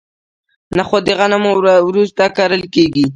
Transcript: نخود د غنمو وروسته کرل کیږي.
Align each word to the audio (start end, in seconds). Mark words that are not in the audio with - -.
نخود 0.77 1.03
د 1.05 1.09
غنمو 1.19 1.51
وروسته 1.89 2.23
کرل 2.37 2.63
کیږي. 2.73 3.05